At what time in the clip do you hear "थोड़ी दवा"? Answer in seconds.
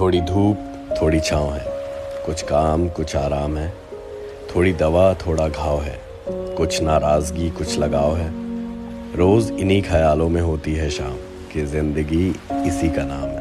4.54-5.14